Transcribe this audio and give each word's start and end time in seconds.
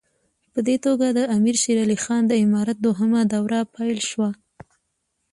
په 0.53 0.59
دې 0.67 0.75
توګه 0.85 1.07
د 1.17 1.19
امیر 1.35 1.55
شېر 1.63 1.77
علي 1.85 1.97
خان 2.03 2.23
د 2.27 2.33
امارت 2.45 2.77
دوهمه 2.85 3.21
دوره 3.33 3.59
پیل 3.75 3.99
شوه. 4.09 4.29